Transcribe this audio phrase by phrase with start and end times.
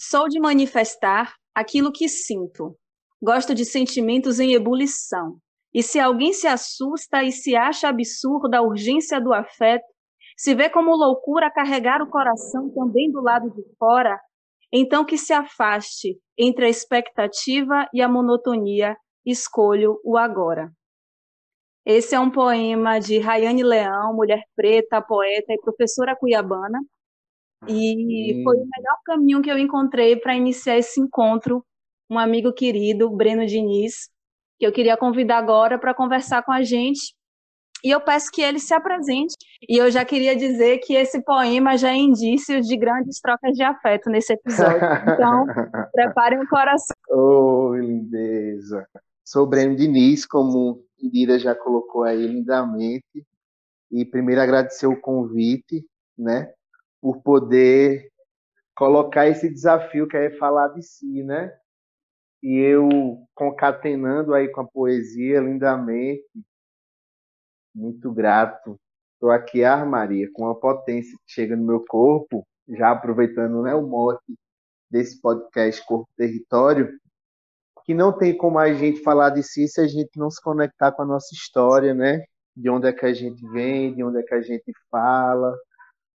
[0.00, 2.76] Sou de manifestar aquilo que sinto.
[3.20, 5.38] Gosto de sentimentos em ebulição.
[5.74, 9.84] E se alguém se assusta e se acha absurda a urgência do afeto,
[10.36, 14.20] se vê como loucura carregar o coração também do lado de fora,
[14.72, 18.96] então que se afaste entre a expectativa e a monotonia,
[19.26, 20.70] escolho o agora.
[21.84, 26.78] Esse é um poema de Rayane Leão, mulher preta, poeta e professora cuiabana.
[27.66, 31.64] E foi o melhor caminho que eu encontrei para iniciar esse encontro.
[32.10, 34.08] Um amigo querido, Breno Diniz,
[34.58, 37.14] que eu queria convidar agora para conversar com a gente.
[37.84, 39.36] E eu peço que ele se apresente.
[39.68, 43.62] E eu já queria dizer que esse poema já é indício de grandes trocas de
[43.62, 44.80] afeto nesse episódio.
[45.12, 45.46] Então,
[45.92, 46.96] preparem o coração.
[47.08, 48.86] Oh, lindeza.
[49.24, 53.26] Sou Breno Diniz, como Indira já colocou aí lindamente.
[53.90, 55.84] E primeiro agradecer o convite,
[56.16, 56.52] né,
[57.00, 58.08] por poder
[58.74, 61.52] colocar esse desafio que é falar de si, né?
[62.42, 66.24] E eu concatenando aí com a poesia lindamente,
[67.74, 68.78] muito grato.
[69.14, 73.74] Estou aqui, ah, Maria, com a potência que chega no meu corpo, já aproveitando né,
[73.74, 74.38] o mote
[74.90, 76.88] desse podcast Corpo Território,
[77.84, 80.92] que não tem como a gente falar de si se a gente não se conectar
[80.92, 82.22] com a nossa história, né?
[82.54, 85.56] De onde é que a gente vem, de onde é que a gente fala,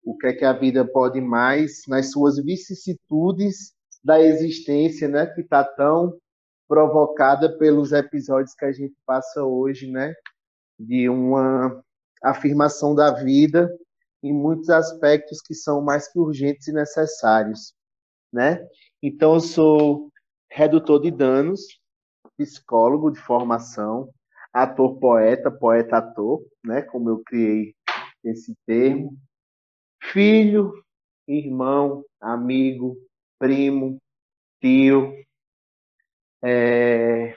[0.08, 5.26] o que é que a vida pode mais nas suas vicissitudes da existência, né?
[5.26, 6.18] Que está tão
[6.66, 10.14] provocada pelos episódios que a gente passa hoje, né?
[10.78, 11.84] De uma
[12.22, 13.70] afirmação da vida
[14.22, 17.74] em muitos aspectos que são mais que urgentes e necessários,
[18.32, 18.66] né?
[19.02, 20.10] Então eu sou
[20.50, 21.60] redutor de danos,
[22.38, 24.08] psicólogo de formação,
[24.54, 27.74] ator poeta, poeta ator, né, como eu criei
[28.24, 29.18] esse termo,
[30.12, 30.72] filho,
[31.26, 32.96] irmão, amigo,
[33.38, 33.98] primo,
[34.60, 35.14] tio,
[36.42, 37.36] é,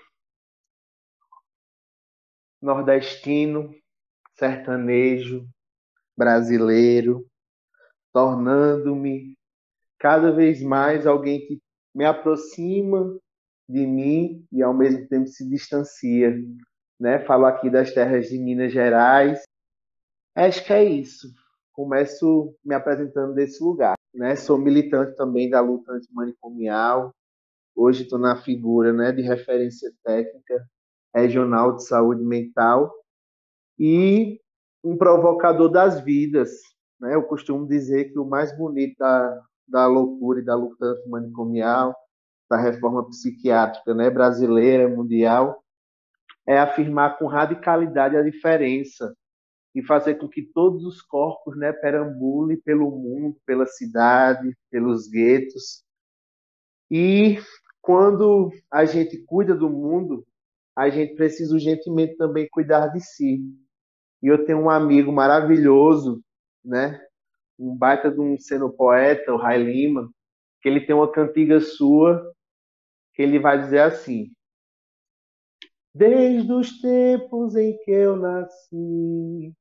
[2.62, 3.74] nordestino,
[4.38, 5.48] sertanejo,
[6.18, 7.26] brasileiro,
[8.14, 9.36] tornando-me
[10.00, 11.60] cada vez mais alguém que
[11.94, 13.20] me aproxima
[13.68, 16.34] de mim e ao mesmo tempo se distancia.
[17.00, 17.20] Né?
[17.26, 19.44] Falo aqui das terras de Minas Gerais.
[20.36, 21.28] Acho que é isso.
[21.74, 23.96] Começo me apresentando desse lugar.
[24.14, 24.36] Né?
[24.36, 27.14] Sou militante também da luta antimanicomial.
[27.76, 30.68] Hoje estou na figura né, de referência técnica
[31.16, 32.94] regional de saúde mental
[33.80, 34.40] e
[34.84, 36.52] um provocador das vidas.
[37.00, 37.16] Né?
[37.16, 41.96] Eu costumo dizer que o mais bonito da, da loucura e da luta manicomial,
[42.50, 45.64] da reforma psiquiátrica né, brasileira, mundial,
[46.46, 49.16] é afirmar com radicalidade a diferença
[49.74, 55.84] e fazer com que todos os corpos né, perambulem pelo mundo, pela cidade, pelos guetos.
[56.90, 57.38] E
[57.82, 60.26] quando a gente cuida do mundo,
[60.76, 63.42] a gente precisa urgentemente também cuidar de si.
[64.22, 66.22] E eu tenho um amigo maravilhoso,
[66.64, 67.02] né,
[67.58, 70.12] um baita de um sendo poeta, o Rai Lima,
[70.62, 72.22] que ele tem uma cantiga sua
[73.14, 74.32] que ele vai dizer assim:
[75.94, 79.54] Desde os tempos em que eu nasci,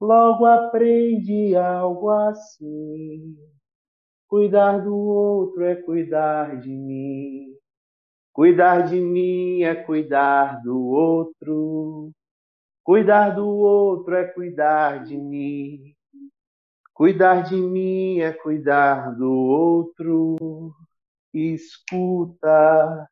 [0.00, 3.36] logo aprendi algo assim.
[4.28, 7.54] Cuidar do outro é cuidar de mim.
[8.32, 12.10] Cuidar de mim é cuidar do outro.
[12.84, 15.94] Cuidar do outro é cuidar de mim.
[16.92, 20.74] Cuidar de mim é cuidar do outro.
[21.32, 23.08] Escuta,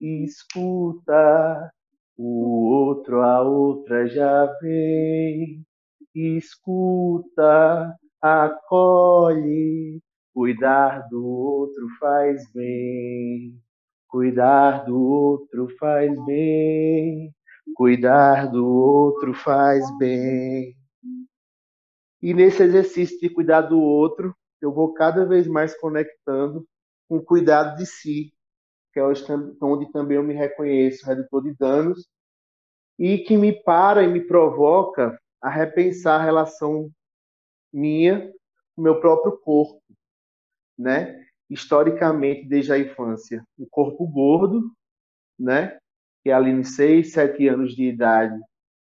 [0.00, 1.70] escuta,
[2.16, 5.64] o outro, a outra já vem.
[6.18, 13.60] Escuta, acolhe, cuidar do outro faz bem.
[14.08, 17.34] Cuidar do outro faz bem.
[17.74, 20.74] Cuidar do outro faz bem.
[22.22, 26.66] E nesse exercício de cuidar do outro, eu vou cada vez mais conectando
[27.06, 28.32] com o cuidado de si,
[28.90, 29.04] que é
[29.60, 32.08] onde também eu me reconheço redutor de danos,
[32.98, 36.90] e que me para e me provoca a repensar a relação
[37.72, 38.32] minha
[38.74, 39.82] com o meu próprio corpo,
[40.78, 41.24] né?
[41.48, 44.70] Historicamente, desde a infância, o corpo gordo,
[45.38, 45.78] né?
[46.24, 48.40] Que ali nos seis, sete anos de idade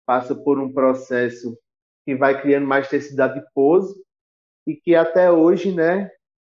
[0.05, 1.57] passa por um processo
[2.05, 3.95] que vai criando mais densidade de pose
[4.67, 6.09] e que até hoje, né,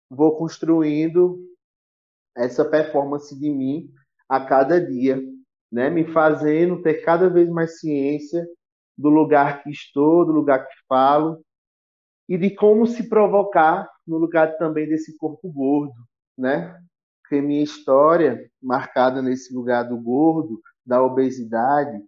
[0.09, 1.37] vou construindo
[2.35, 3.91] essa performance de mim
[4.27, 5.21] a cada dia,
[5.71, 8.47] né, me fazendo ter cada vez mais ciência
[8.99, 11.41] do lugar que estou, do lugar que falo
[12.27, 15.95] e de como se provocar no lugar também desse corpo gordo,
[16.37, 16.77] né?
[17.29, 22.01] porque minha história, marcada nesse lugar do gordo, da obesidade,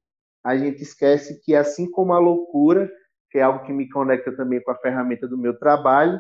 [0.44, 2.92] a gente esquece que, assim como a loucura,
[3.30, 6.20] que é algo que me conecta também com a ferramenta do meu trabalho,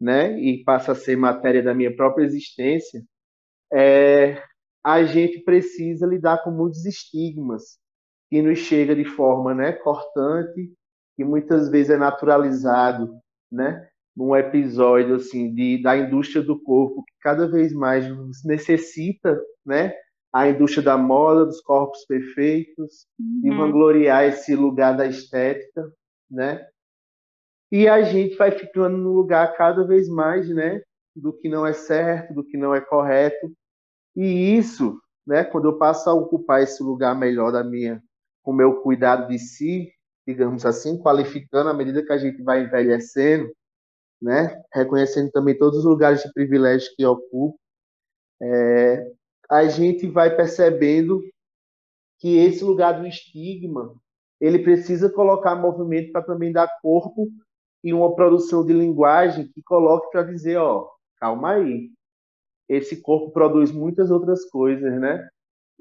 [0.00, 3.02] né, e passa a ser matéria da minha própria existência,
[3.72, 4.40] é,
[4.84, 7.78] a gente precisa lidar com muitos estigmas
[8.30, 10.72] que nos chega de forma, né, cortante,
[11.16, 13.18] que muitas vezes é naturalizado,
[13.50, 18.04] né, num episódio assim de da indústria do corpo que cada vez mais
[18.44, 19.94] necessita, né,
[20.32, 23.40] a indústria da moda, dos corpos perfeitos, uhum.
[23.44, 25.90] e vangloriar esse lugar da estética,
[26.30, 26.66] né?
[27.70, 30.82] E a gente vai ficando no lugar cada vez mais, né,
[31.14, 33.52] do que não é certo, do que não é correto.
[34.16, 38.02] E isso, né, quando eu passo a ocupar esse lugar melhor da minha
[38.48, 39.92] o meu cuidado de si,
[40.26, 43.52] digamos assim, qualificando à medida que a gente vai envelhecendo,
[44.22, 47.60] né, reconhecendo também todos os lugares de privilégio que ocupo,
[48.40, 49.06] é,
[49.50, 51.20] a gente vai percebendo
[52.18, 53.94] que esse lugar do estigma
[54.40, 57.28] ele precisa colocar movimento para também dar corpo
[57.84, 60.88] e uma produção de linguagem que coloque para dizer, ó,
[61.20, 61.90] calma aí,
[62.66, 65.28] esse corpo produz muitas outras coisas, né?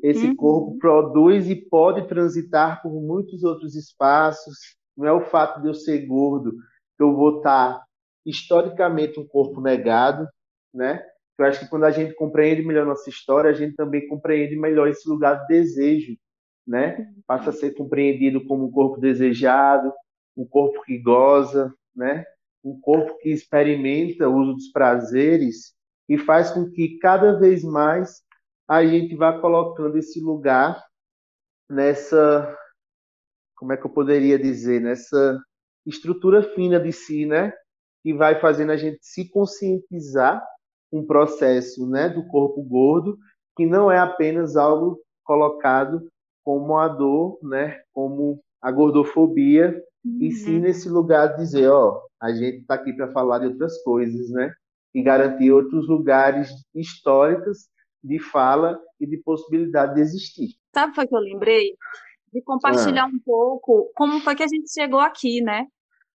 [0.01, 0.35] Esse uhum.
[0.35, 4.57] corpo produz e pode transitar por muitos outros espaços.
[4.95, 6.51] Não é o fato de eu ser gordo
[6.95, 7.83] que eu vou estar
[8.25, 10.27] historicamente um corpo negado,
[10.73, 11.03] né?
[11.37, 14.87] Eu acho que quando a gente compreende melhor nossa história, a gente também compreende melhor
[14.87, 16.17] esse lugar de desejo,
[16.65, 17.07] né?
[17.27, 19.93] Passa a ser compreendido como um corpo desejado,
[20.35, 22.25] um corpo que goza, né?
[22.63, 25.73] Um corpo que experimenta o uso dos prazeres
[26.09, 28.21] e faz com que cada vez mais
[28.67, 30.83] a gente vá colocando esse lugar
[31.69, 32.55] nessa
[33.55, 35.41] como é que eu poderia dizer, nessa
[35.85, 37.51] estrutura fina de si, né?
[38.03, 40.45] Que vai fazendo a gente se conscientizar
[40.91, 43.17] um processo né, do corpo gordo,
[43.55, 46.07] que não é apenas algo colocado
[46.43, 50.17] como a dor, né, como a gordofobia, uhum.
[50.21, 53.81] e sim nesse lugar de dizer, ó, a gente está aqui para falar de outras
[53.83, 54.53] coisas, né,
[54.93, 57.67] e garantir outros lugares históricos
[58.03, 60.49] de fala e de possibilidade de existir.
[60.73, 61.75] Sabe foi que eu lembrei?
[62.33, 63.07] De compartilhar ah.
[63.07, 65.65] um pouco como foi que a gente chegou aqui, né?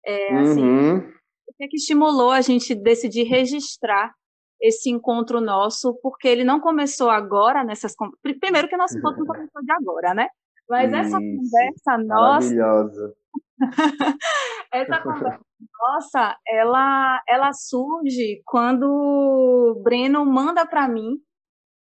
[0.05, 0.99] É, assim, uhum.
[0.99, 4.13] o que, é que estimulou a gente decidir registrar
[4.61, 7.95] esse encontro nosso, porque ele não começou agora nessas.
[8.41, 10.29] Primeiro que o nosso encontro não começou de agora, né?
[10.69, 12.55] Mas Isso, essa conversa nossa.
[12.55, 13.15] Maravilhosa.
[14.73, 15.41] essa conversa
[15.83, 21.19] nossa, ela, ela surge quando o Breno manda para mim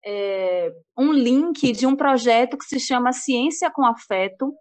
[0.05, 4.55] é, um link de um projeto que se chama Ciência com Afeto,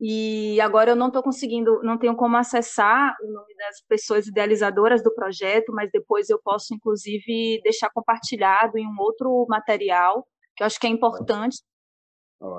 [0.00, 5.02] e agora eu não estou conseguindo, não tenho como acessar o nome das pessoas idealizadoras
[5.02, 10.26] do projeto, mas depois eu posso, inclusive, deixar compartilhado em um outro material,
[10.56, 11.58] que eu acho que é importante.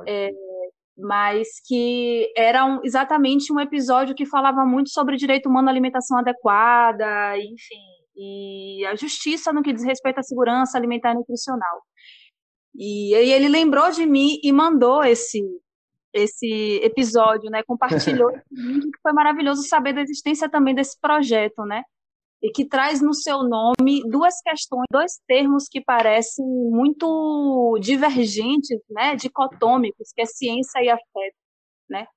[0.08, 0.30] É,
[0.96, 6.20] mas que era um, exatamente um episódio que falava muito sobre direito humano à alimentação
[6.20, 7.82] adequada, enfim,
[8.16, 11.82] e a justiça no que diz respeito à segurança alimentar e nutricional.
[12.76, 15.42] E aí ele lembrou de mim e mandou esse
[16.14, 17.64] esse episódio, né?
[17.64, 21.84] Compartilhou que foi maravilhoso saber da existência também desse projeto, né?
[22.44, 29.16] E que traz no seu nome duas questões, dois termos que parecem muito divergentes, né?
[29.16, 31.38] Dicotômicos, que é ciência e afeto,
[31.90, 32.08] né?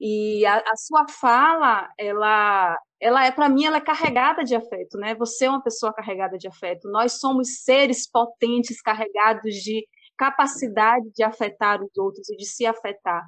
[0.00, 4.98] E a, a sua fala, ela, ela é para mim, ela é carregada de afeto,
[4.98, 5.14] né?
[5.14, 6.90] Você é uma pessoa carregada de afeto.
[6.90, 9.86] Nós somos seres potentes, carregados de
[10.16, 13.24] capacidade de afetar os outros e de se afetar.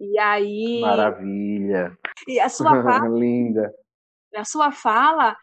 [0.00, 0.80] E aí.
[0.80, 1.96] Maravilha!
[2.26, 3.08] E a sua fala.
[3.16, 3.72] Linda!
[4.34, 5.36] A sua fala,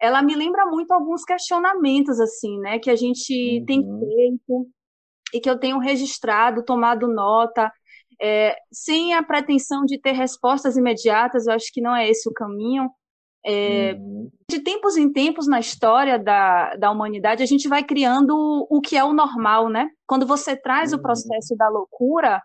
[0.00, 2.78] ela me lembra muito alguns questionamentos, assim, né?
[2.78, 3.64] Que a gente uhum.
[3.64, 4.68] tem feito
[5.34, 7.72] e que eu tenho registrado, tomado nota.
[8.22, 12.32] É, sem a pretensão de ter respostas imediatas, eu acho que não é esse o
[12.32, 12.88] caminho,
[13.44, 14.30] é, uhum.
[14.48, 18.34] De tempos em tempos na história da, da humanidade, a gente vai criando
[18.70, 19.88] o que é o normal, né?
[20.06, 20.98] Quando você traz uhum.
[20.98, 22.40] o processo da loucura,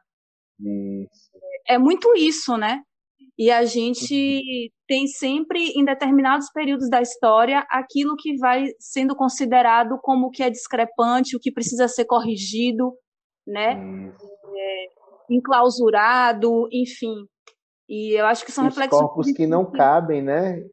[0.60, 1.32] isso.
[1.68, 2.82] é muito isso, né?
[3.38, 4.70] E a gente uhum.
[4.88, 10.42] tem sempre, em determinados períodos da história, aquilo que vai sendo considerado como o que
[10.42, 12.92] é discrepante, o que precisa ser corrigido,
[13.46, 13.76] né?
[15.30, 17.26] Enclausurado, enfim.
[17.90, 19.00] E eu acho que são Os reflexos.
[19.00, 20.64] corpos que não cabem, né?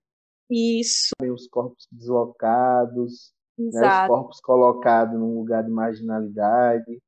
[0.51, 1.11] Isso.
[1.23, 4.03] Os corpos deslocados, né?
[4.03, 6.91] os corpos colocados num lugar de marginalidade.
[6.91, 6.99] Né?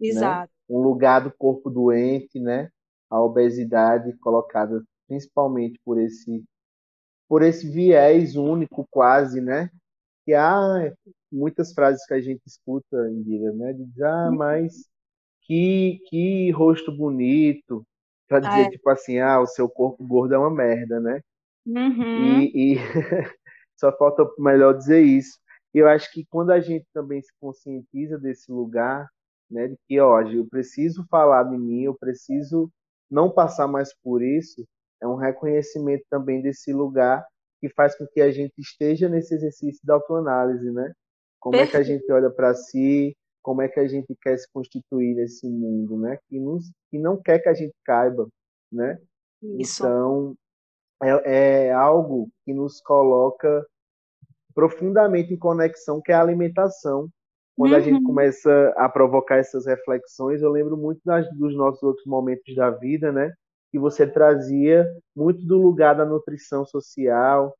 [0.00, 0.52] Exato.
[0.68, 0.76] Né?
[0.76, 2.70] Um lugar do corpo doente, né?
[3.10, 6.42] A obesidade colocada principalmente por esse
[7.28, 9.70] por esse viés único quase, né?
[10.24, 10.90] que há
[11.30, 13.72] muitas frases que a gente escuta, Indira, né?
[13.74, 14.36] De dizer, ah, Uhum.
[14.36, 14.88] mas
[15.44, 17.86] que, que rosto bonito,
[18.28, 18.70] para Ah, dizer é.
[18.70, 21.20] tipo assim, ah, o seu corpo gordo é uma merda, né?
[21.66, 22.48] Uhum.
[22.54, 22.76] E, e
[23.76, 25.38] só falta melhor dizer isso.
[25.72, 29.08] Eu acho que quando a gente também se conscientiza desse lugar,
[29.50, 32.70] né, de que, ó, eu preciso falar de mim, eu preciso
[33.10, 34.66] não passar mais por isso,
[35.00, 37.24] é um reconhecimento também desse lugar
[37.60, 40.92] que faz com que a gente esteja nesse exercício da autoanálise, né?
[41.40, 41.84] Como é que a Perfeito.
[41.84, 46.18] gente olha para si, como é que a gente quer se constituir nesse mundo, né?
[46.28, 48.28] Que, nos, que não quer que a gente caiba,
[48.72, 48.98] né?
[49.42, 49.84] Isso.
[49.84, 50.36] Então,
[51.02, 53.66] é, é algo que nos coloca
[54.54, 57.08] profundamente em conexão, que é a alimentação.
[57.56, 58.04] Quando a gente Uhum.
[58.04, 63.12] começa a provocar essas reflexões, eu lembro muito das, dos nossos outros momentos da vida,
[63.12, 63.32] né?
[63.72, 64.86] Que você trazia
[65.16, 67.54] muito do lugar da nutrição social.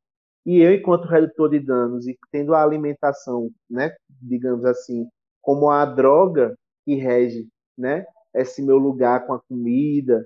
[0.46, 5.08] E eu, enquanto redutor de danos e tendo a alimentação, né, digamos assim,
[5.44, 7.48] como a droga que rege,
[7.78, 10.24] né, esse meu lugar com a comida,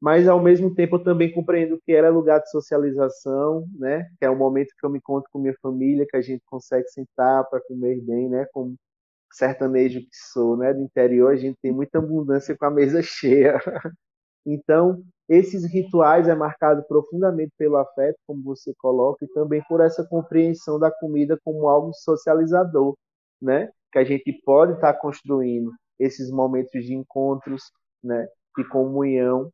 [0.00, 4.08] mas ao mesmo tempo eu também compreendo que ela é lugar de socialização, né?
[4.18, 6.88] Que é o momento que eu me encontro com minha família, que a gente consegue
[6.88, 8.46] sentar para comer bem, né?
[8.52, 8.76] Como
[9.32, 10.72] sertanejo que sou, né?
[10.74, 13.60] Do interior a gente tem muita abundância com a mesa cheia.
[14.46, 20.04] Então, esses rituais é marcado profundamente pelo afeto, como você coloca, e também por essa
[20.06, 22.96] compreensão da comida como algo socializador,
[23.40, 23.70] né?
[23.92, 27.62] Que a gente pode estar construindo esses momentos de encontros,
[28.02, 28.26] né?
[28.56, 29.50] De comunhão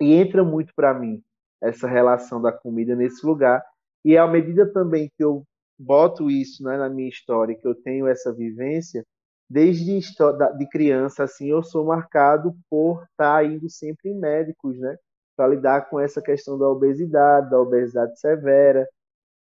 [0.00, 1.22] e entra muito para mim
[1.62, 3.62] essa relação da comida nesse lugar.
[4.04, 5.44] E à medida também que eu
[5.78, 9.04] boto isso né, na minha história, que eu tenho essa vivência,
[9.48, 14.96] desde de criança, assim, eu sou marcado por estar indo sempre em médicos, né?
[15.36, 18.88] Para lidar com essa questão da obesidade, da obesidade severa.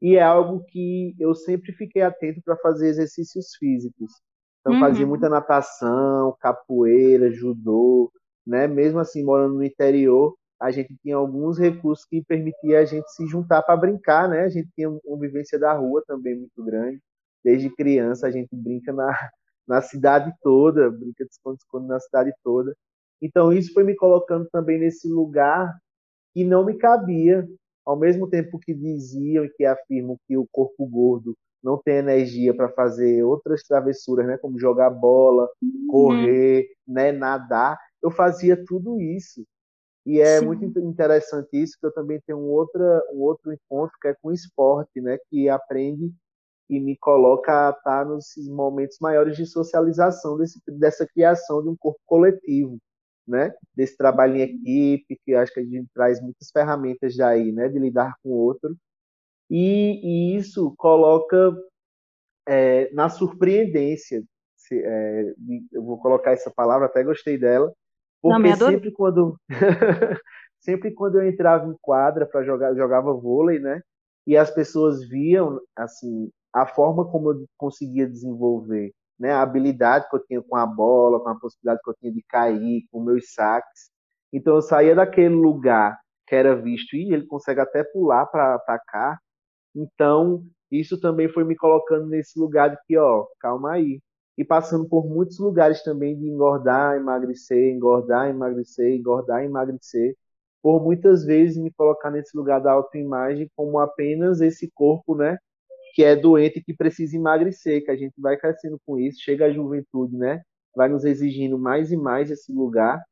[0.02, 4.12] E é algo que eu sempre fiquei atento para fazer exercícios físicos.
[4.60, 5.30] Então, fazia muita Uhum.
[5.30, 8.12] natação, capoeira, judô,
[8.46, 8.66] né?
[8.66, 13.26] Mesmo assim, morando no interior, a gente tinha alguns recursos que permitia a gente se
[13.26, 14.42] juntar para brincar, né?
[14.44, 17.00] A gente tinha uma vivência da rua também muito grande.
[17.44, 19.30] Desde criança, a gente brinca na,
[19.66, 22.74] na cidade toda, brinca de esconde-esconde na cidade toda.
[23.20, 25.74] Então, isso foi me colocando também nesse lugar
[26.34, 27.46] que não me cabia,
[27.84, 32.54] ao mesmo tempo que diziam e que afirmam que o corpo gordo não tem energia
[32.54, 35.86] para fazer outras travessuras, né, como jogar bola, Uhum.
[35.88, 39.44] correr, né, nadar, eu fazia tudo isso.
[40.06, 40.80] E é muito Sim.
[40.80, 44.32] interessante isso, que eu também tenho um, outra, um outro encontro que é com o
[44.32, 46.12] esporte, né, que aprende
[46.68, 51.76] e me coloca a estar nos momentos maiores de socialização desse, dessa criação de um
[51.76, 52.78] corpo coletivo,
[53.26, 53.54] né?
[53.74, 57.68] Desse trabalho em equipe, que acho que a gente traz muitas ferramentas daí, né?
[57.68, 58.76] De lidar com o outro.
[59.50, 61.54] E, e isso coloca
[62.46, 64.22] é, na surpreendência,
[64.56, 65.34] se, é,
[65.72, 67.72] eu vou colocar essa palavra, até gostei dela,
[68.22, 68.76] Não, porque adorei.
[68.76, 69.38] sempre quando
[70.60, 73.82] sempre quando eu entrava em quadra para jogar, jogava vôlei, né?
[74.26, 79.33] E as pessoas viam assim a forma como eu conseguia desenvolver, né?
[79.33, 82.23] A habilidade que eu tinha com a bola, com a possibilidade que eu tinha de
[82.28, 83.90] cair, com meus saques.
[84.33, 89.18] Então eu saía daquele lugar que era visto e ele consegue até pular para atacar.
[89.75, 94.00] Então isso também foi me colocando nesse lugar de que, ó, calma aí.
[94.37, 100.16] E passando por muitos lugares também de engordar, emagrecer, engordar, emagrecer, engordar, emagrecer
[100.64, 105.37] por muitas vezes me colocar nesse lugar da autoimagem como apenas esse corpo, né,
[105.94, 109.46] que é doente e que precisa emagrecer, que a gente vai crescendo com isso, chega
[109.46, 110.42] a juventude, né,
[110.76, 113.02] vai nos exigindo mais e mais esse lugar.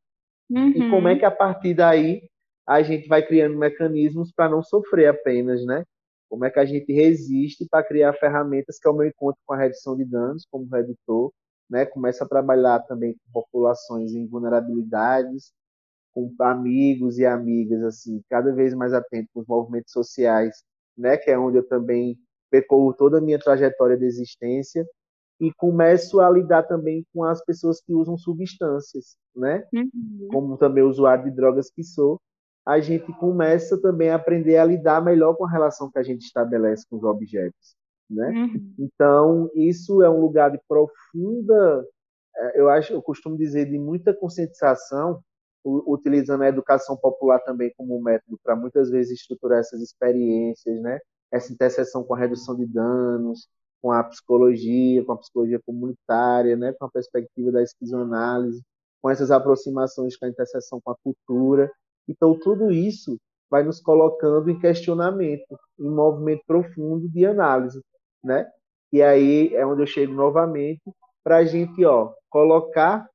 [0.75, 1.19] E como é Uhum.
[1.19, 2.29] que a partir daí
[2.67, 5.85] a gente vai criando mecanismos para não sofrer apenas, né?
[6.29, 9.55] Como é que a gente resiste para criar ferramentas que é o meu encontro com
[9.55, 11.33] a redução de danos como redutor,
[11.69, 11.85] né?
[11.87, 15.53] Começa a trabalhar também com populações em vulnerabilidades,
[16.15, 20.63] com amigos e amigas, assim, cada vez mais atento com os movimentos sociais,
[20.97, 22.19] né, que é onde eu também
[22.53, 24.87] percorro toda a minha trajetória de existência
[25.41, 30.29] e começo a lidar também com as pessoas que usam substâncias, né, Uhum.
[30.31, 32.21] como também usuário de drogas que sou,
[32.65, 36.23] a gente começa também a aprender a lidar melhor com a relação que a gente
[36.23, 37.75] estabelece com os objetos,
[38.09, 38.29] né?
[38.29, 38.75] Uhum.
[38.79, 41.85] Então, isso é um lugar de profunda
[42.55, 45.23] eu acho, eu costumo dizer, de muita conscientização,
[45.65, 50.99] utilizando a educação popular também como método para muitas vezes estruturar essas experiências, né?
[51.33, 53.49] Essa interseção com a redução de danos,
[53.81, 56.73] com a psicologia, com a psicologia comunitária, né?
[56.73, 58.63] Com a perspectiva da esquizoanálise,
[59.01, 61.71] com essas aproximações com a interseção com a cultura.
[62.09, 63.19] Então, tudo isso
[63.51, 67.83] vai nos colocando em questionamento, em movimento profundo de análise,
[68.23, 68.49] né?
[68.93, 70.83] E aí é onde eu chego novamente
[71.25, 73.09] para a gente ó, colocar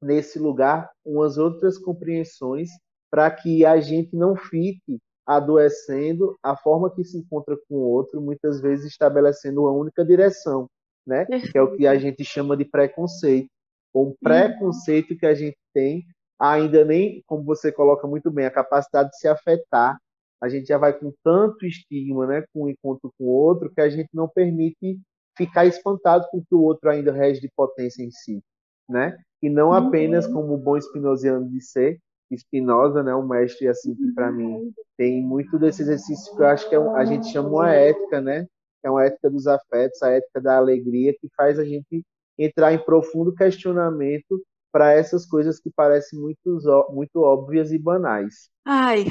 [0.00, 2.70] nesse lugar umas outras compreensões
[3.10, 8.18] para que a gente não fique adoecendo a forma que se encontra com o outro,
[8.18, 10.66] muitas vezes estabelecendo uma única direção,
[11.06, 11.26] né?
[11.26, 13.50] Que é o que a gente chama de preconceito.
[13.94, 16.06] Um preconceito que a gente tem
[16.40, 19.98] ainda nem, como você coloca muito bem, a capacidade de se afetar.
[20.40, 23.82] A gente já vai com tanto estigma, né, com um encontro com o outro, que
[23.82, 24.98] a gente não permite
[25.36, 28.40] ficar espantado com o que o outro ainda rege de potência em si,
[28.88, 29.18] né?
[29.42, 31.98] E não apenas como o bom espinosiano de ser,
[32.36, 36.68] Spinoza, né, um mestre assim que para mim tem muito desse exercício que eu acho
[36.68, 38.46] que é um, a gente chama uma ética, né?
[38.82, 42.04] É uma ética dos afetos, a ética da alegria que faz a gente
[42.38, 46.58] entrar em profundo questionamento para essas coisas que parecem muito,
[46.90, 48.50] muito óbvias e banais.
[48.64, 49.04] Ai,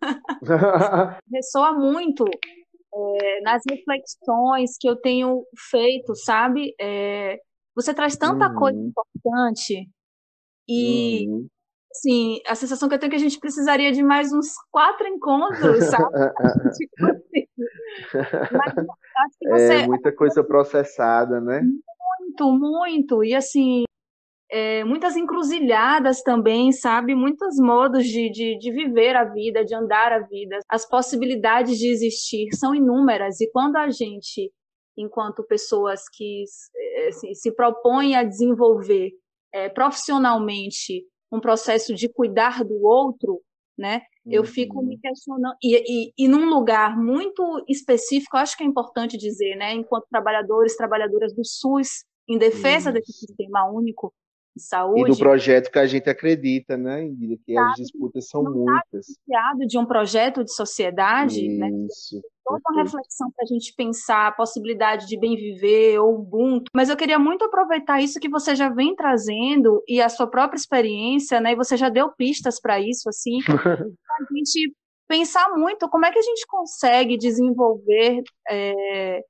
[1.32, 2.24] ressoa muito
[2.94, 6.74] é, nas reflexões que eu tenho feito, sabe?
[6.80, 7.38] É,
[7.74, 8.54] você traz tanta uhum.
[8.54, 9.90] coisa importante
[10.68, 11.46] e uhum
[11.96, 15.06] assim, a sensação que eu tenho é que a gente precisaria de mais uns quatro
[15.06, 16.04] encontros, sabe?
[16.76, 17.46] tipo assim.
[18.52, 19.74] Mas acho que você...
[19.74, 21.62] É muita coisa processada, né?
[22.20, 23.24] Muito, muito.
[23.24, 23.84] E assim,
[24.50, 27.14] é, muitas encruzilhadas também, sabe?
[27.14, 30.58] Muitos modos de, de, de viver a vida, de andar a vida.
[30.68, 33.40] As possibilidades de existir são inúmeras.
[33.40, 34.52] E quando a gente,
[34.96, 36.44] enquanto pessoas que
[37.08, 39.10] assim, se propõem a desenvolver
[39.52, 43.42] é, profissionalmente um processo de cuidar do outro,
[43.76, 44.02] né?
[44.24, 44.48] Eu uhum.
[44.48, 45.54] fico me questionando.
[45.62, 49.72] E, e, e num lugar muito específico, acho que é importante dizer, né?
[49.72, 52.92] Enquanto trabalhadores, trabalhadoras do SUS, em defesa Isso.
[52.92, 54.12] desse sistema único
[54.56, 55.10] de saúde.
[55.10, 57.08] E do projeto que a gente acredita, né?
[57.44, 59.06] Que as disputas são muitas.
[59.08, 61.68] Está de um projeto de sociedade, né?
[61.86, 62.16] Isso.
[62.16, 62.22] né?
[62.46, 66.70] toda uma reflexão para a gente pensar a possibilidade de bem viver ou Ubuntu.
[66.72, 70.56] Mas eu queria muito aproveitar isso que você já vem trazendo e a sua própria
[70.56, 71.52] experiência, né?
[71.52, 73.38] E você já deu pistas para isso, assim,
[73.98, 74.72] a gente
[75.08, 79.20] pensar muito como é que a gente consegue desenvolver é,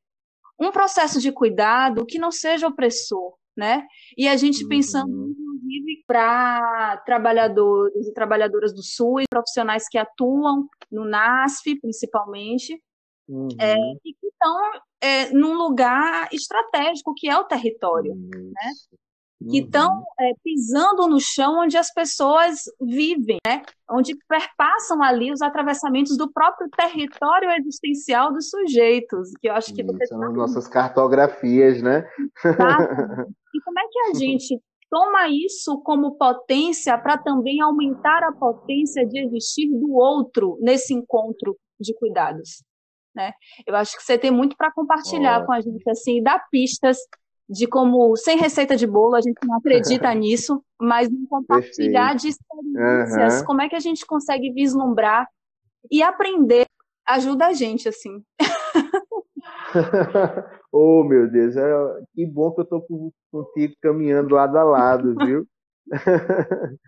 [0.61, 3.87] um processo de cuidado que não seja opressor, né?
[4.17, 5.31] E a gente pensando, uhum.
[5.31, 12.81] inclusive, para trabalhadores e trabalhadoras do SUS, profissionais que atuam no NASF, principalmente,
[13.29, 13.49] uhum.
[13.61, 14.57] é, e que estão
[15.01, 18.53] é, num lugar estratégico que é o território, uhum.
[18.53, 18.71] né?
[19.51, 23.63] que estão é, pisando no chão onde as pessoas vivem, né?
[23.91, 29.85] onde perpassam ali os atravessamentos do próprio território existencial dos sujeitos, que eu acho que
[29.85, 32.09] você são nossas cartografias, né?
[33.57, 39.07] e como é que a gente toma isso como potência para também aumentar a potência
[39.07, 42.63] de existir do outro nesse encontro de cuidados?
[43.17, 43.33] né?
[43.67, 45.47] Eu acho que você tem muito para compartilhar oh.
[45.47, 46.99] com a gente, assim, dar pistas
[47.49, 52.23] de como, sem receita de bolo, a gente não acredita nisso, mas compartilhar Perfeito.
[52.23, 53.47] de experiências, uhum.
[53.47, 55.27] como é que a gente consegue vislumbrar
[55.91, 56.67] e aprender,
[57.07, 58.23] ajuda a gente, assim.
[60.73, 61.71] oh, meu Deus, é,
[62.15, 65.47] que bom que eu estou contigo caminhando lado a lado, viu?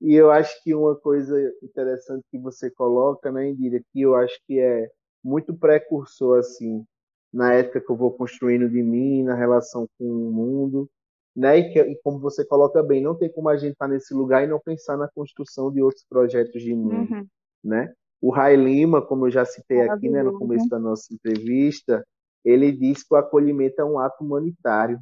[0.00, 4.38] e eu acho que uma coisa interessante que você coloca, né, Indira, que eu acho
[4.46, 4.90] que é
[5.22, 6.84] muito precursor assim
[7.32, 10.90] na ética que eu vou construindo de mim, na relação com o mundo,
[11.34, 11.58] né?
[11.58, 14.12] E, que, e como você coloca bem, não tem como a gente estar tá nesse
[14.12, 17.26] lugar e não pensar na construção de outros projetos de mundo, uhum.
[17.62, 17.92] né?
[18.20, 22.04] O Rai Lima, como eu já citei aqui, né, no começo da nossa entrevista,
[22.44, 24.98] ele diz que o acolhimento é um ato humanitário.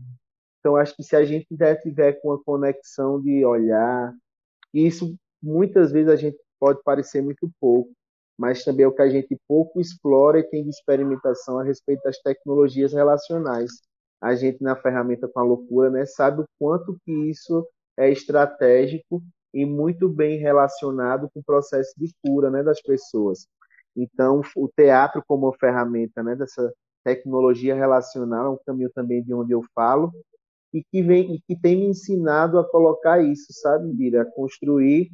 [0.61, 1.47] Então, acho que se a gente
[1.83, 4.13] tiver com a conexão de olhar,
[4.73, 7.91] isso muitas vezes a gente pode parecer muito pouco,
[8.37, 12.03] mas também é o que a gente pouco explora e tem de experimentação a respeito
[12.03, 13.71] das tecnologias relacionais.
[14.21, 19.23] A gente, na ferramenta com a loucura, né, sabe o quanto que isso é estratégico
[19.55, 23.47] e muito bem relacionado com o processo de cura né, das pessoas.
[23.97, 26.73] Então, o teatro como ferramenta né, dessa
[27.09, 30.13] tecnologia relacional é um caminho também de onde eu falo
[30.73, 35.11] e que vem e que tem me ensinado a colocar isso, sabe, Bira, a construir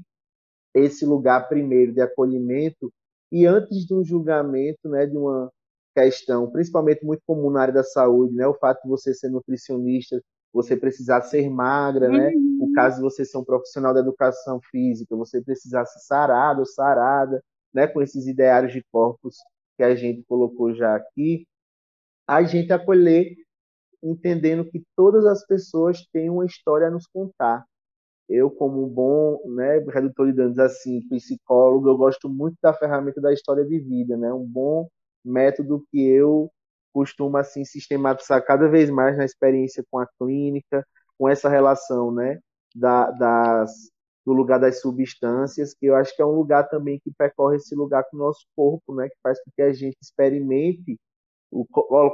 [0.74, 2.92] esse lugar primeiro de acolhimento
[3.30, 5.50] e antes de um julgamento, né, de uma
[5.94, 10.20] questão, principalmente muito comum na área da saúde, né, o fato de você ser nutricionista,
[10.52, 12.58] você precisar ser magra, né, uhum.
[12.62, 17.40] o caso de você ser um profissional da educação física, você precisar ser sarado sarada,
[17.72, 19.36] né, com esses ideários de corpos
[19.76, 21.46] que a gente colocou já aqui,
[22.26, 23.36] a gente acolher
[24.02, 27.64] entendendo que todas as pessoas têm uma história a nos contar,
[28.28, 33.20] eu, como um bom né, redutor de danos, assim, psicólogo, eu gosto muito da ferramenta
[33.20, 34.32] da história de vida, né?
[34.32, 34.88] Um bom
[35.24, 36.50] método que eu
[36.92, 40.86] costuma assim sistematizar cada vez mais na experiência com a clínica,
[41.18, 42.38] com essa relação, né,
[42.74, 43.90] da, das,
[44.24, 47.74] do lugar das substâncias, que eu acho que é um lugar também que percorre esse
[47.74, 50.98] lugar com o nosso corpo, né, que faz com que a gente experimente,
[51.54, 51.64] o,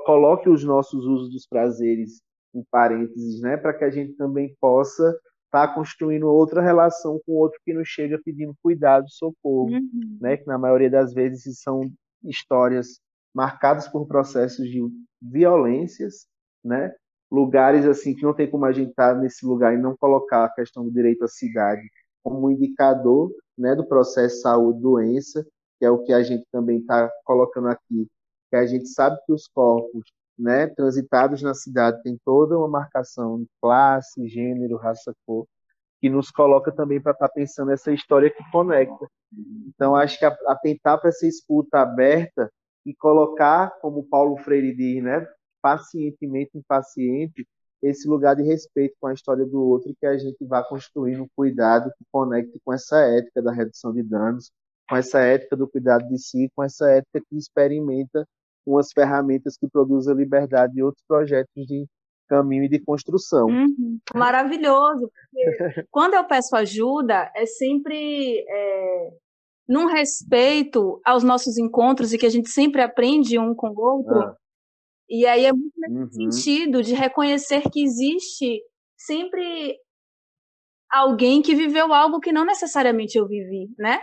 [0.05, 2.21] coloque os nossos usos dos prazeres
[2.55, 5.09] em parênteses, né, para que a gente também possa
[5.47, 10.19] estar tá construindo outra relação com outro que nos chega pedindo cuidado, socorro, uhum.
[10.21, 11.81] né, que na maioria das vezes são
[12.23, 13.01] histórias
[13.35, 14.81] marcadas por processos de
[15.23, 16.27] violências,
[16.63, 16.93] né,
[17.31, 20.45] lugares assim que não tem como a gente estar tá nesse lugar e não colocar
[20.45, 21.83] a questão do direito à cidade
[22.23, 25.47] como um indicador né, do processo saúde-doença,
[25.79, 28.07] que é o que a gente também está colocando aqui,
[28.51, 30.05] que a gente sabe que os corpos
[30.39, 35.47] né, transitados na cidade têm toda uma marcação de classe, gênero, raça, cor,
[36.01, 39.07] que nos coloca também para estar tá pensando essa história que conecta.
[39.69, 42.51] Então, acho que atentar para essa escuta aberta
[42.87, 45.27] e colocar, como Paulo Freire diz, né,
[45.61, 47.47] pacientemente impaciente,
[47.83, 51.29] esse lugar de respeito com a história do outro que a gente vá construindo um
[51.35, 54.51] cuidado que conecte com essa ética da redução de danos,
[54.89, 58.27] com essa ética do cuidado de si, com essa ética que experimenta
[58.67, 61.87] umas ferramentas que produzam liberdade e outros projetos de
[62.29, 63.47] caminho e de construção.
[63.49, 63.99] Uhum.
[64.15, 65.41] Maravilhoso, porque
[65.91, 69.11] quando eu peço ajuda, é sempre é,
[69.69, 74.19] num respeito aos nossos encontros e que a gente sempre aprende um com o outro.
[74.19, 74.37] Ah.
[75.09, 76.31] E aí é muito nesse uhum.
[76.31, 78.63] sentido de reconhecer que existe
[78.97, 79.77] sempre
[80.91, 84.01] alguém que viveu algo que não necessariamente eu vivi, né?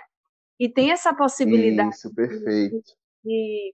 [0.60, 2.76] E tem essa possibilidade Isso, perfeito.
[2.76, 2.84] De,
[3.24, 3.74] de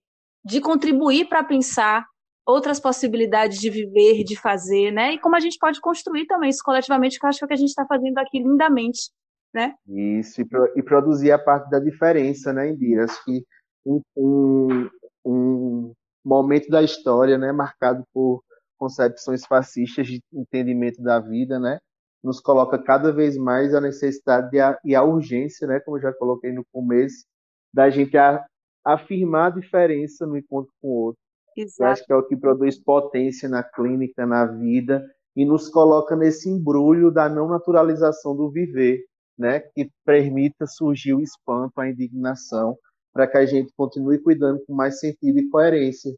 [0.61, 2.05] contribuir para pensar
[2.45, 5.13] outras possibilidades de viver, de fazer, né?
[5.13, 7.47] E como a gente pode construir também isso coletivamente, que eu acho que é o
[7.47, 9.11] que a gente está fazendo aqui lindamente,
[9.53, 9.73] né?
[9.87, 13.05] Isso, e, pro, e, produzir a parte da diferença, né, Indira?
[13.05, 13.45] Acho que
[13.85, 14.89] um, um,
[15.25, 18.43] um momento da história, né, marcado por
[18.77, 21.79] concepções fascistas de entendimento da vida, né,
[22.21, 26.01] nos coloca cada vez mais a necessidade de a, e a urgência, né, como eu
[26.01, 27.25] já coloquei no começo,
[27.73, 28.45] da gente a,
[28.83, 31.21] afirmar a diferença no encontro com o outro.
[31.55, 31.83] Exato.
[31.83, 36.15] Eu acho que é o que produz potência na clínica, na vida, e nos coloca
[36.15, 39.03] nesse embrulho da não naturalização do viver,
[39.37, 42.77] né, que permita surgir o espanto, a indignação,
[43.11, 46.15] para que a gente continue cuidando com mais sentido e coerência,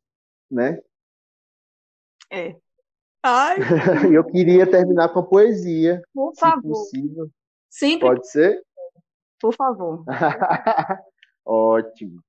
[0.50, 0.80] né?
[2.32, 2.56] É.
[3.24, 3.58] Ai.
[4.16, 6.62] Eu queria terminar com a poesia, Por se favor.
[6.62, 7.30] possível.
[7.70, 8.08] Sempre.
[8.08, 8.62] Pode ser?
[9.42, 10.04] Por favor.
[11.46, 12.25] Ótimo.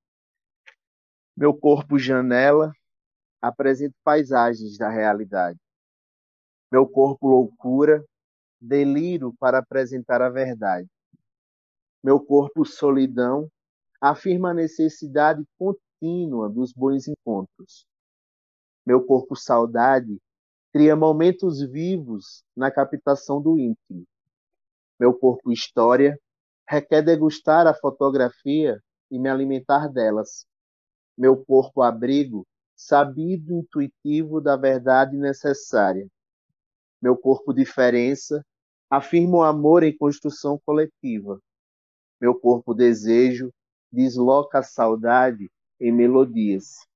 [1.37, 2.73] Meu corpo janela
[3.43, 5.59] apresenta paisagens da realidade.
[6.73, 8.03] Meu corpo loucura,
[8.59, 10.89] deliro para apresentar a verdade.
[12.03, 13.51] Meu corpo solidão
[14.01, 17.87] afirma a necessidade contínua dos bons encontros.
[18.87, 20.19] Meu corpo saudade
[20.73, 24.05] cria momentos vivos na captação do íntimo.
[24.99, 26.19] Meu corpo história
[26.67, 30.47] requer degustar a fotografia e me alimentar delas.
[31.17, 36.07] Meu corpo abrigo sabido intuitivo da verdade necessária.
[37.01, 38.45] Meu corpo diferença
[38.91, 41.41] afirma o amor em construção coletiva.
[42.21, 43.51] Meu corpo desejo
[43.91, 45.51] desloca a saudade
[45.81, 46.87] em melodias.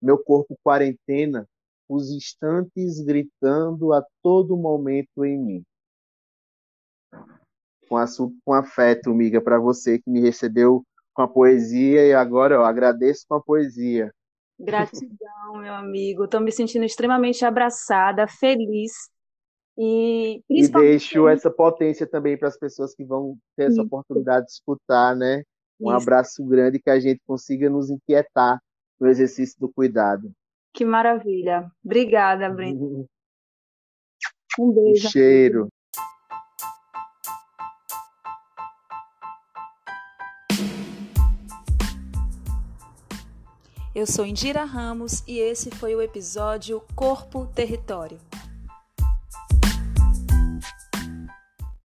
[0.00, 1.48] Meu corpo quarentena,
[1.88, 5.64] os instantes gritando a todo momento em mim.
[7.88, 8.04] Com, a,
[8.44, 10.84] com afeto, amiga, para você que me recebeu
[11.18, 14.14] com a poesia e agora eu agradeço com a poesia.
[14.56, 16.24] Gratidão, meu amigo.
[16.24, 18.92] Estou me sentindo extremamente abraçada, feliz.
[19.76, 24.52] E, e deixo essa potência também para as pessoas que vão ter essa oportunidade de
[24.52, 25.42] escutar, né?
[25.80, 26.02] Um Isso.
[26.02, 28.60] abraço grande que a gente consiga nos inquietar
[29.00, 30.30] no exercício do cuidado.
[30.72, 31.68] Que maravilha.
[31.84, 32.78] Obrigada, Brenda.
[34.58, 35.06] Um beijo.
[35.06, 35.68] Um cheiro.
[43.98, 48.16] Eu sou Indira Ramos e esse foi o episódio Corpo Território.